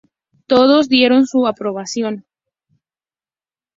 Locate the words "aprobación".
1.45-2.25